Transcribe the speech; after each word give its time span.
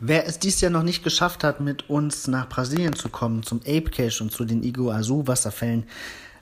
Wer 0.00 0.28
es 0.28 0.38
dies 0.38 0.60
Jahr 0.60 0.70
noch 0.70 0.84
nicht 0.84 1.02
geschafft 1.02 1.42
hat, 1.42 1.60
mit 1.60 1.90
uns 1.90 2.28
nach 2.28 2.48
Brasilien 2.48 2.94
zu 2.94 3.08
kommen, 3.08 3.42
zum 3.42 3.58
Ape 3.62 3.90
Cache 3.90 4.22
und 4.22 4.30
zu 4.30 4.44
den 4.44 4.62
Iguazu 4.62 5.26
Wasserfällen, 5.26 5.88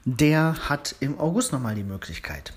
der 0.05 0.69
hat 0.69 0.95
im 1.01 1.19
August 1.19 1.53
nochmal 1.53 1.75
die 1.75 1.83
Möglichkeit. 1.83 2.53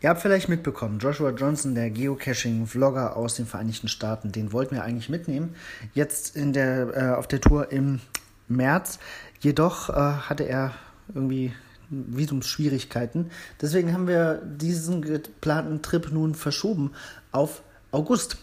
Ihr 0.00 0.10
habt 0.10 0.22
vielleicht 0.22 0.48
mitbekommen, 0.48 1.00
Joshua 1.00 1.30
Johnson, 1.30 1.74
der 1.74 1.90
Geocaching-Vlogger 1.90 3.16
aus 3.16 3.34
den 3.34 3.46
Vereinigten 3.46 3.88
Staaten, 3.88 4.30
den 4.30 4.52
wollten 4.52 4.76
wir 4.76 4.84
eigentlich 4.84 5.08
mitnehmen. 5.08 5.56
Jetzt 5.92 6.36
in 6.36 6.52
der, 6.52 6.96
äh, 6.96 7.14
auf 7.16 7.26
der 7.26 7.40
Tour 7.40 7.72
im 7.72 8.00
März. 8.46 9.00
Jedoch 9.40 9.90
äh, 9.90 9.92
hatte 9.94 10.44
er 10.44 10.72
irgendwie 11.12 11.52
Visumsschwierigkeiten. 11.90 13.32
Deswegen 13.60 13.92
haben 13.92 14.06
wir 14.06 14.40
diesen 14.44 15.02
geplanten 15.02 15.82
Trip 15.82 16.12
nun 16.12 16.36
verschoben 16.36 16.92
auf 17.32 17.62
August. 17.90 18.38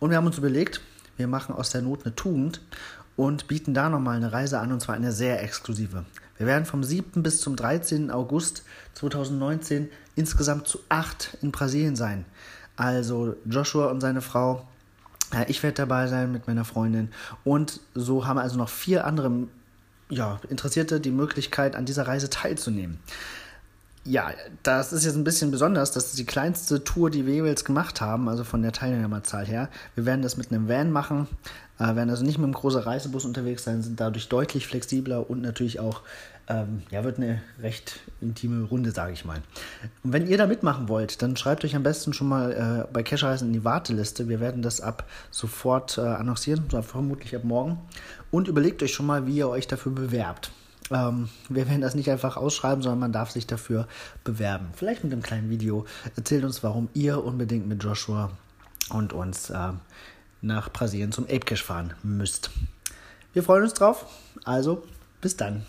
Und 0.00 0.10
wir 0.10 0.16
haben 0.16 0.26
uns 0.26 0.38
überlegt, 0.38 0.80
wir 1.22 1.28
machen 1.28 1.54
aus 1.54 1.70
der 1.70 1.82
Not 1.82 2.04
eine 2.04 2.16
Tugend 2.16 2.60
und 3.14 3.46
bieten 3.46 3.74
da 3.74 3.88
nochmal 3.88 4.16
eine 4.16 4.32
Reise 4.32 4.58
an, 4.58 4.72
und 4.72 4.80
zwar 4.80 4.96
eine 4.96 5.12
sehr 5.12 5.40
exklusive. 5.40 6.04
Wir 6.36 6.46
werden 6.48 6.64
vom 6.64 6.82
7. 6.82 7.22
bis 7.22 7.40
zum 7.40 7.54
13. 7.54 8.10
August 8.10 8.64
2019 8.94 9.88
insgesamt 10.16 10.66
zu 10.66 10.80
acht 10.88 11.38
in 11.40 11.52
Brasilien 11.52 11.94
sein. 11.94 12.24
Also 12.74 13.36
Joshua 13.44 13.86
und 13.86 14.00
seine 14.00 14.20
Frau, 14.20 14.66
ich 15.46 15.62
werde 15.62 15.76
dabei 15.76 16.08
sein 16.08 16.32
mit 16.32 16.48
meiner 16.48 16.64
Freundin 16.64 17.10
und 17.44 17.78
so 17.94 18.26
haben 18.26 18.40
also 18.40 18.56
noch 18.56 18.68
vier 18.68 19.06
andere 19.06 19.46
ja, 20.10 20.40
Interessierte 20.48 20.98
die 20.98 21.12
Möglichkeit, 21.12 21.76
an 21.76 21.86
dieser 21.86 22.08
Reise 22.08 22.30
teilzunehmen. 22.30 22.98
Ja, 24.04 24.32
das 24.64 24.92
ist 24.92 25.04
jetzt 25.04 25.14
ein 25.14 25.22
bisschen 25.22 25.52
besonders. 25.52 25.92
Das 25.92 26.06
ist 26.06 26.18
die 26.18 26.24
kleinste 26.24 26.82
Tour, 26.82 27.08
die 27.08 27.24
wir 27.24 27.34
jeweils 27.34 27.64
gemacht 27.64 28.00
haben, 28.00 28.28
also 28.28 28.42
von 28.42 28.60
der 28.60 28.72
Teilnehmerzahl 28.72 29.46
her. 29.46 29.68
Wir 29.94 30.04
werden 30.04 30.22
das 30.22 30.36
mit 30.36 30.50
einem 30.50 30.68
Van 30.68 30.90
machen, 30.90 31.28
äh, 31.78 31.94
werden 31.94 32.10
also 32.10 32.24
nicht 32.24 32.36
mit 32.36 32.44
einem 32.44 32.54
großen 32.54 32.80
Reisebus 32.80 33.24
unterwegs 33.24 33.62
sein, 33.62 33.80
sind 33.80 34.00
dadurch 34.00 34.28
deutlich 34.28 34.66
flexibler 34.66 35.30
und 35.30 35.40
natürlich 35.40 35.78
auch, 35.78 36.00
ähm, 36.48 36.82
ja, 36.90 37.04
wird 37.04 37.18
eine 37.18 37.42
recht 37.60 38.00
intime 38.20 38.64
Runde, 38.64 38.90
sage 38.90 39.12
ich 39.12 39.24
mal. 39.24 39.40
Und 40.02 40.12
wenn 40.12 40.26
ihr 40.26 40.36
da 40.36 40.48
mitmachen 40.48 40.88
wollt, 40.88 41.22
dann 41.22 41.36
schreibt 41.36 41.64
euch 41.64 41.76
am 41.76 41.84
besten 41.84 42.12
schon 42.12 42.28
mal 42.28 42.86
äh, 42.88 42.92
bei 42.92 43.04
Cashreisen 43.04 43.48
in 43.48 43.52
die 43.52 43.64
Warteliste. 43.64 44.28
Wir 44.28 44.40
werden 44.40 44.62
das 44.62 44.80
ab 44.80 45.08
sofort 45.30 45.98
äh, 45.98 46.00
annoncieren, 46.00 46.64
vermutlich 46.82 47.36
ab 47.36 47.44
morgen. 47.44 47.78
Und 48.32 48.48
überlegt 48.48 48.82
euch 48.82 48.94
schon 48.94 49.06
mal, 49.06 49.28
wie 49.28 49.36
ihr 49.36 49.48
euch 49.48 49.68
dafür 49.68 49.92
bewerbt. 49.92 50.50
Ähm, 50.90 51.28
wir 51.48 51.68
werden 51.68 51.80
das 51.80 51.94
nicht 51.94 52.10
einfach 52.10 52.36
ausschreiben, 52.36 52.82
sondern 52.82 53.00
man 53.00 53.12
darf 53.12 53.30
sich 53.30 53.46
dafür 53.46 53.86
bewerben. 54.24 54.68
Vielleicht 54.74 55.04
mit 55.04 55.12
einem 55.12 55.22
kleinen 55.22 55.50
Video. 55.50 55.86
Erzählt 56.16 56.44
uns, 56.44 56.62
warum 56.62 56.88
ihr 56.94 57.22
unbedingt 57.24 57.66
mit 57.66 57.82
Joshua 57.82 58.30
und 58.90 59.12
uns 59.12 59.50
äh, 59.50 59.72
nach 60.40 60.70
Brasilien 60.72 61.12
zum 61.12 61.24
Ape 61.24 61.40
Cache 61.40 61.64
fahren 61.64 61.94
müsst. 62.02 62.50
Wir 63.32 63.42
freuen 63.42 63.64
uns 63.64 63.74
drauf. 63.74 64.06
Also, 64.44 64.84
bis 65.20 65.36
dann. 65.36 65.64